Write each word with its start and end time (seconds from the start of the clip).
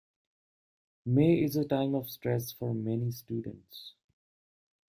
May 1.05 1.43
is 1.43 1.55
a 1.55 1.63
time 1.63 1.93
of 1.93 2.09
stress 2.09 2.51
for 2.51 2.73
many 2.73 3.11
students. 3.11 3.93